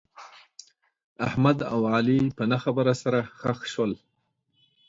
احمد 1.27 1.57
او 1.73 1.79
علي 1.93 2.19
په 2.37 2.43
نه 2.51 2.57
خبره 2.63 2.93
سره 3.03 3.19
خښ 3.39 3.59
شول. 3.73 3.91